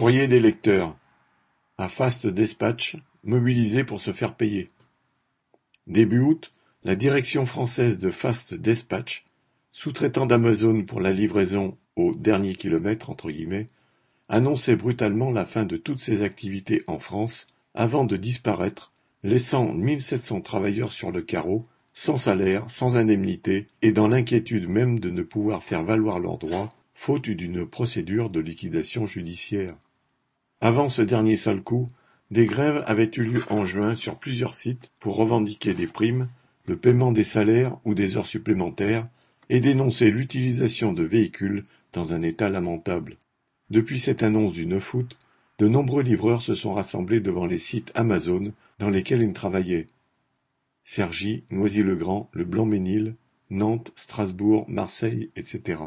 Courrier 0.00 0.28
des 0.28 0.40
lecteurs. 0.40 0.96
À 1.76 1.90
Fast 1.90 2.26
Dispatch, 2.26 2.96
mobilisé 3.22 3.84
pour 3.84 4.00
se 4.00 4.14
faire 4.14 4.34
payer. 4.34 4.68
Début 5.86 6.20
août, 6.20 6.52
la 6.84 6.96
direction 6.96 7.44
française 7.44 7.98
de 7.98 8.10
Fast 8.10 8.54
Dispatch, 8.54 9.26
sous-traitant 9.72 10.24
d'Amazon 10.24 10.84
pour 10.84 11.02
la 11.02 11.12
livraison 11.12 11.76
au 11.96 12.14
dernier 12.14 12.54
kilomètre 12.54 13.10
entre 13.10 13.30
guillemets, 13.30 13.66
annonçait 14.30 14.74
brutalement 14.74 15.30
la 15.32 15.44
fin 15.44 15.66
de 15.66 15.76
toutes 15.76 16.00
ses 16.00 16.22
activités 16.22 16.82
en 16.86 16.98
France 16.98 17.46
avant 17.74 18.06
de 18.06 18.16
disparaître, 18.16 18.92
laissant 19.22 19.70
1700 19.70 20.40
travailleurs 20.40 20.92
sur 20.92 21.10
le 21.10 21.20
carreau, 21.20 21.62
sans 21.92 22.16
salaire, 22.16 22.64
sans 22.70 22.96
indemnité 22.96 23.66
et 23.82 23.92
dans 23.92 24.08
l'inquiétude 24.08 24.66
même 24.66 24.98
de 24.98 25.10
ne 25.10 25.20
pouvoir 25.20 25.62
faire 25.62 25.84
valoir 25.84 26.20
leurs 26.20 26.38
droits 26.38 26.70
faute 26.94 27.28
d'une 27.28 27.66
procédure 27.66 28.30
de 28.30 28.40
liquidation 28.40 29.06
judiciaire. 29.06 29.76
Avant 30.62 30.90
ce 30.90 31.00
dernier 31.00 31.36
sale 31.36 31.62
coup, 31.62 31.88
des 32.30 32.44
grèves 32.44 32.84
avaient 32.86 33.10
eu 33.16 33.22
lieu 33.22 33.42
en 33.48 33.64
juin 33.64 33.94
sur 33.94 34.18
plusieurs 34.18 34.54
sites 34.54 34.90
pour 35.00 35.16
revendiquer 35.16 35.72
des 35.72 35.86
primes, 35.86 36.28
le 36.66 36.76
paiement 36.76 37.12
des 37.12 37.24
salaires 37.24 37.78
ou 37.86 37.94
des 37.94 38.18
heures 38.18 38.26
supplémentaires 38.26 39.04
et 39.48 39.60
dénoncer 39.60 40.10
l'utilisation 40.10 40.92
de 40.92 41.02
véhicules 41.02 41.62
dans 41.92 42.12
un 42.12 42.22
état 42.22 42.50
lamentable. 42.50 43.16
Depuis 43.70 43.98
cette 43.98 44.22
annonce 44.22 44.52
du 44.52 44.66
9 44.66 44.94
août, 44.94 45.16
de 45.58 45.66
nombreux 45.66 46.02
livreurs 46.02 46.42
se 46.42 46.54
sont 46.54 46.74
rassemblés 46.74 47.20
devant 47.20 47.46
les 47.46 47.58
sites 47.58 47.90
Amazon 47.94 48.52
dans 48.78 48.90
lesquels 48.90 49.22
ils 49.22 49.32
travaillaient. 49.32 49.86
Cergy, 50.82 51.44
Noisy-le-Grand, 51.50 52.30
le 52.32 52.44
Blanc-Ménil, 52.44 53.16
Nantes, 53.50 53.92
Strasbourg, 53.96 54.64
Marseille, 54.68 55.30
etc. 55.36 55.80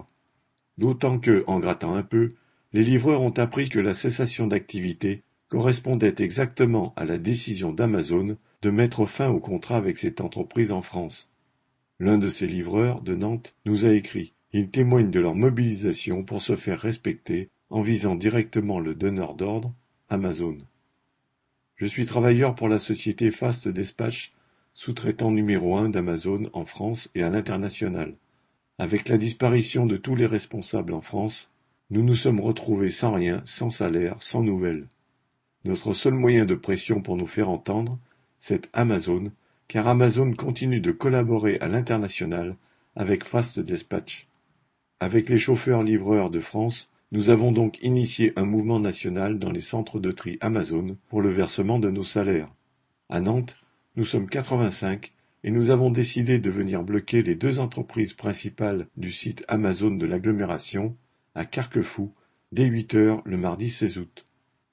D'autant 0.78 1.20
que, 1.20 1.44
en 1.48 1.60
grattant 1.60 1.94
un 1.94 2.04
peu, 2.04 2.28
les 2.74 2.84
livreurs 2.84 3.22
ont 3.22 3.38
appris 3.38 3.70
que 3.70 3.80
la 3.80 3.94
cessation 3.94 4.48
d'activité 4.48 5.22
correspondait 5.48 6.16
exactement 6.18 6.94
à 6.96 7.06
la 7.06 7.20
décision 7.20 7.72
d'Amazon 7.72 8.38
de 8.64 8.70
mettre 8.72 9.06
fin 9.06 9.30
au 9.30 9.40
contrat 9.40 9.78
avec 9.78 9.98
cette 9.98 10.22
entreprise 10.22 10.72
en 10.72 10.82
France. 10.82 11.30
L'un 12.00 12.18
de 12.18 12.30
ces 12.30 12.48
livreurs, 12.48 13.02
de 13.02 13.16
Nantes, 13.16 13.54
nous 13.66 13.86
a 13.86 13.94
écrit. 13.94 14.34
Ils 14.52 14.70
témoignent 14.70 15.12
de 15.12 15.20
leur 15.20 15.36
mobilisation 15.36 16.24
pour 16.24 16.42
se 16.42 16.56
faire 16.56 16.80
respecter 16.80 17.50
en 17.70 17.82
visant 17.82 18.16
directement 18.16 18.80
le 18.80 18.96
donneur 18.96 19.36
d'ordre, 19.36 19.74
Amazon. 20.10 20.58
Je 21.76 21.86
suis 21.86 22.06
travailleur 22.06 22.56
pour 22.56 22.68
la 22.68 22.80
société 22.80 23.30
Fast 23.30 23.68
Dispatch, 23.68 24.32
sous-traitant 24.74 25.32
numéro 25.32 25.78
un 25.78 25.90
d'Amazon 25.90 26.44
en 26.54 26.66
France 26.66 27.12
et 27.14 27.22
à 27.22 27.30
l'international. 27.30 28.16
Avec 28.80 29.08
la 29.08 29.18
disparition 29.18 29.86
de 29.86 29.98
tous 29.98 30.16
les 30.16 30.26
responsables 30.26 30.94
en 30.94 31.02
France, 31.02 31.53
nous 31.94 32.02
nous 32.02 32.16
sommes 32.16 32.40
retrouvés 32.40 32.90
sans 32.90 33.14
rien, 33.14 33.44
sans 33.46 33.70
salaire, 33.70 34.16
sans 34.20 34.42
nouvelles. 34.42 34.88
Notre 35.64 35.94
seul 35.94 36.16
moyen 36.16 36.44
de 36.44 36.56
pression 36.56 37.04
pour 37.04 37.18
nous 37.18 37.28
faire 37.28 37.50
entendre, 37.50 38.00
c'est 38.40 38.68
Amazon, 38.74 39.32
car 39.68 39.88
Amazon 39.88 40.34
continue 40.34 40.80
de 40.80 40.92
collaborer 40.92 41.60
à 41.60 41.68
l'international 41.68 42.56
avec 42.96 43.24
Fast 43.24 43.60
Dispatch. 43.60 44.28
Avec 45.02 45.30
les 45.30 45.38
chauffeurs-livreurs 45.38 46.32
de 46.32 46.40
France, 46.40 46.90
nous 47.12 47.30
avons 47.30 47.52
donc 47.52 47.78
initié 47.84 48.34
un 48.38 48.46
mouvement 48.46 48.80
national 48.80 49.38
dans 49.38 49.52
les 49.52 49.62
centres 49.62 50.00
de 50.00 50.10
tri 50.10 50.40
Amazon 50.42 50.98
pour 51.10 51.22
le 51.22 51.30
versement 51.30 51.78
de 51.78 51.92
nos 51.92 52.04
salaires. 52.04 52.52
À 53.10 53.20
Nantes, 53.20 53.56
nous 53.98 54.06
sommes 54.06 54.28
85 54.28 55.12
et 55.44 55.52
nous 55.52 55.70
avons 55.70 55.92
décidé 55.92 56.40
de 56.40 56.50
venir 56.50 56.82
bloquer 56.82 57.22
les 57.22 57.36
deux 57.36 57.60
entreprises 57.60 58.14
principales 58.14 58.88
du 58.98 59.12
site 59.12 59.46
Amazon 59.48 59.92
de 59.92 60.08
l'agglomération, 60.08 60.98
à 61.36 61.46
Carquefou, 61.46 62.12
dès 62.52 62.66
huit 62.66 62.94
heures 62.96 63.22
le 63.26 63.38
mardi 63.38 63.70
16 63.70 63.98
août. 63.98 64.24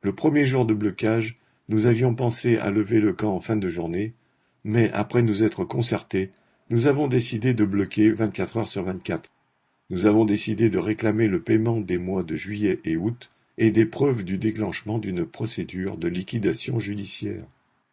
Le 0.03 0.15
premier 0.15 0.47
jour 0.47 0.67
de 0.67 0.75
blocage, 0.75 1.35
nous 1.69 1.87
avions 1.87 2.15
pensé 2.15 2.59
à 2.59 2.71
lever 2.71 3.01
le 3.01 3.13
camp 3.13 3.35
en 3.35 3.41
fin 3.41 3.57
de 3.57 3.69
journée, 3.69 4.15
mais 4.65 4.91
après 4.93 5.23
nous 5.23 5.43
être 5.43 5.65
concertés, 5.65 6.31
nous 6.69 6.87
avons 6.87 7.09
décidé 7.09 7.55
de 7.55 7.65
bloquer 7.65 8.13
24 8.13 8.57
heures 8.59 8.69
sur 8.69 8.85
24. 8.85 9.31
Nous 9.91 10.07
avons 10.07 10.25
décidé 10.25 10.71
de 10.71 10.79
réclamer 10.79 11.27
le 11.27 11.43
paiement 11.43 11.81
des 11.81 11.99
mois 11.99 12.23
de 12.23 12.37
juillet 12.37 12.81
et 12.85 12.97
août 12.97 13.29
et 13.59 13.71
des 13.71 13.87
preuves 13.87 14.23
du 14.23 14.39
déclenchement 14.39 14.99
d'une 14.99 15.27
procédure 15.27 15.97
de 15.97 16.09
liquidation 16.09 16.79
judiciaire. 16.79 17.45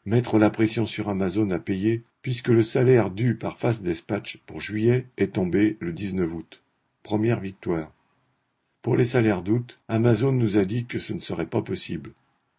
Mettre 0.06 0.38
la 0.38 0.50
pression 0.50 0.86
sur 0.86 1.10
Amazon 1.10 1.50
à 1.50 1.60
payer 1.60 2.04
puisque 2.22 2.50
le 2.50 2.62
salaire 2.62 3.10
dû 3.10 3.36
par 3.36 3.58
Fast 3.58 3.84
Dispatch 3.84 4.38
pour 4.46 4.62
juillet 4.62 5.08
est 5.18 5.34
tombé 5.34 5.78
le 5.80 5.92
19 5.92 6.34
août. 6.34 6.62
Première 7.04 7.40
victoire. 7.40 7.92
Pour 8.82 8.96
les 8.96 9.06
salaires 9.06 9.42
d'août, 9.42 9.80
Amazon 9.88 10.32
nous 10.32 10.58
a 10.58 10.66
dit 10.66 10.86
que 10.86 11.00
ce 11.00 11.14
ne 11.14 11.20
serait 11.20 11.48
pas 11.48 11.62
possible. 11.62 12.14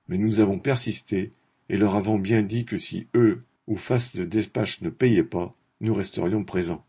Mais 0.09 0.19
nous 0.19 0.41
avons 0.41 0.59
persisté 0.59 1.31
et 1.69 1.77
leur 1.77 1.97
avons 1.97 2.19
bien 2.19 2.43
dit 2.43 2.65
que 2.65 2.79
si 2.79 3.07
eux 3.15 3.41
ou 3.67 3.77
Fast 3.77 4.21
Dispatch 4.21 4.81
ne 4.83 4.91
payaient 4.91 5.23
pas, 5.23 5.51
nous 5.81 5.95
resterions 5.95 6.45
présents. 6.45 6.85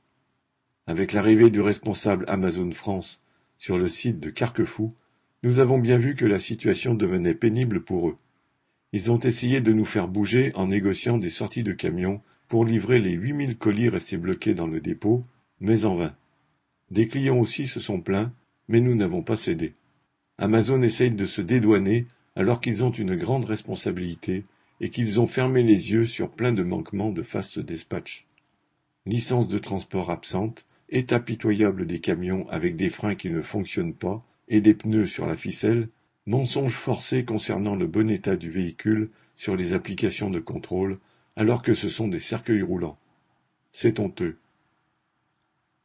Avec 0.87 1.13
l'arrivée 1.13 1.49
du 1.49 1.61
responsable 1.61 2.25
Amazon 2.27 2.71
France 2.71 3.19
sur 3.57 3.77
le 3.77 3.87
site 3.87 4.19
de 4.19 4.29
Carquefou, 4.29 4.91
nous 5.43 5.59
avons 5.59 5.77
bien 5.77 5.97
vu 5.97 6.15
que 6.15 6.25
la 6.25 6.39
situation 6.39 6.95
devenait 6.95 7.35
pénible 7.35 7.81
pour 7.83 8.09
eux. 8.09 8.17
Ils 8.91 9.11
ont 9.11 9.19
essayé 9.19 9.61
de 9.61 9.71
nous 9.71 9.85
faire 9.85 10.07
bouger 10.07 10.51
en 10.55 10.67
négociant 10.67 11.17
des 11.17 11.29
sorties 11.29 11.63
de 11.63 11.73
camions 11.73 12.21
pour 12.47 12.65
livrer 12.65 12.99
les 12.99 13.11
huit 13.11 13.33
mille 13.33 13.57
colis 13.57 13.89
restés 13.89 14.17
bloqués 14.17 14.55
dans 14.55 14.67
le 14.67 14.81
dépôt, 14.81 15.21
mais 15.59 15.85
en 15.85 15.95
vain. 15.95 16.11
Des 16.89 17.07
clients 17.07 17.37
aussi 17.37 17.67
se 17.67 17.79
sont 17.79 18.01
plaints, 18.01 18.33
mais 18.69 18.79
nous 18.79 18.95
n'avons 18.95 19.23
pas 19.23 19.35
cédé. 19.35 19.73
Amazon 20.37 20.81
essaye 20.81 21.11
de 21.11 21.25
se 21.25 21.41
dédouaner 21.41 22.05
alors 22.37 22.61
qu'ils 22.61 22.83
ont 22.85 22.91
une 22.91 23.15
grande 23.15 23.43
responsabilité 23.43 24.43
et 24.79 24.89
qu'ils 24.89 25.19
ont 25.19 25.27
fermé 25.27 25.63
les 25.63 25.91
yeux 25.91 26.05
sur 26.05 26.29
plein 26.29 26.53
de 26.53 26.63
manquements 26.63 27.11
de 27.11 27.23
fast 27.23 27.59
dispatch. 27.59 28.25
Licence 29.05 29.47
de 29.47 29.59
transport 29.59 30.11
absente, 30.11 30.65
état 30.87 31.19
pitoyable 31.19 31.85
des 31.85 31.99
camions 31.99 32.47
avec 32.49 32.77
des 32.77 32.89
freins 32.89 33.15
qui 33.15 33.27
ne 33.27 33.41
fonctionnent 33.41 33.93
pas 33.93 34.19
et 34.47 34.61
des 34.61 34.73
pneus 34.73 35.07
sur 35.07 35.25
la 35.25 35.35
ficelle, 35.35 35.89
mensonges 36.25 36.73
forcés 36.73 37.25
concernant 37.25 37.75
le 37.75 37.87
bon 37.87 38.09
état 38.09 38.35
du 38.35 38.49
véhicule 38.49 39.07
sur 39.35 39.55
les 39.55 39.73
applications 39.73 40.29
de 40.29 40.39
contrôle, 40.39 40.93
alors 41.35 41.61
que 41.61 41.73
ce 41.73 41.89
sont 41.89 42.07
des 42.07 42.19
cercueils 42.19 42.61
roulants. 42.61 42.97
C'est 43.71 43.99
honteux. 43.99 44.37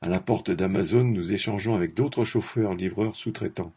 À 0.05 0.09
la 0.09 0.21
porte 0.21 0.51
d'Amazon, 0.51 1.05
nous 1.05 1.33
échangeons 1.33 1.75
avec 1.75 1.95
d'autres 1.95 2.25
chauffeurs 2.25 2.75
livreurs 2.75 3.17
sous-traitants. 3.17 3.73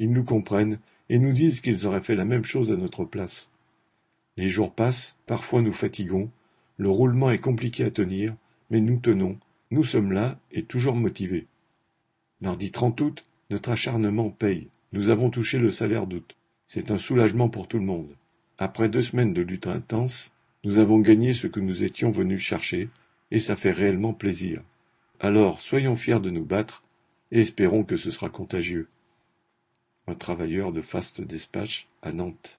Ils 0.00 0.12
nous 0.12 0.24
comprennent 0.24 0.80
et 1.08 1.20
nous 1.20 1.32
disent 1.32 1.60
qu'ils 1.60 1.86
auraient 1.86 2.02
fait 2.02 2.16
la 2.16 2.24
même 2.24 2.44
chose 2.44 2.72
à 2.72 2.76
notre 2.76 3.04
place. 3.04 3.46
Les 4.36 4.48
jours 4.48 4.74
passent, 4.74 5.14
parfois 5.26 5.62
nous 5.62 5.72
fatiguons, 5.72 6.28
le 6.76 6.88
roulement 6.88 7.30
est 7.30 7.38
compliqué 7.38 7.84
à 7.84 7.92
tenir, 7.92 8.34
mais 8.70 8.80
nous 8.80 8.96
tenons, 8.96 9.38
nous 9.70 9.84
sommes 9.84 10.10
là 10.10 10.40
et 10.50 10.64
toujours 10.64 10.96
motivés. 10.96 11.46
Mardi 12.40 12.72
30 12.72 13.00
août, 13.02 13.24
notre 13.50 13.70
acharnement 13.70 14.30
paye. 14.30 14.70
Nous 14.92 15.08
avons 15.08 15.30
touché 15.30 15.60
le 15.60 15.70
salaire 15.70 16.08
d'août. 16.08 16.34
C'est 16.66 16.90
un 16.90 16.98
soulagement 16.98 17.48
pour 17.48 17.68
tout 17.68 17.78
le 17.78 17.86
monde. 17.86 18.16
Après 18.58 18.88
deux 18.88 19.02
semaines 19.02 19.34
de 19.34 19.42
lutte 19.42 19.68
intense, 19.68 20.32
nous 20.64 20.78
avons 20.78 20.98
gagné 20.98 21.32
ce 21.32 21.46
que 21.46 21.60
nous 21.60 21.84
étions 21.84 22.10
venus 22.10 22.42
chercher, 22.42 22.88
et 23.30 23.38
ça 23.38 23.54
fait 23.54 23.70
réellement 23.70 24.14
plaisir. 24.14 24.58
Alors 25.22 25.60
soyons 25.60 25.96
fiers 25.96 26.18
de 26.18 26.30
nous 26.30 26.46
battre, 26.46 26.82
et 27.30 27.42
espérons 27.42 27.84
que 27.84 27.98
ce 27.98 28.10
sera 28.10 28.30
contagieux. 28.30 28.88
Un 30.06 30.14
travailleur 30.14 30.72
de 30.72 30.80
Fast 30.80 31.20
Dispatch 31.20 31.86
à 32.00 32.10
Nantes. 32.10 32.48